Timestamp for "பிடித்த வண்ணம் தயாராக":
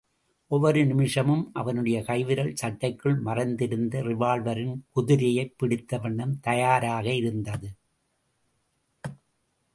5.57-7.13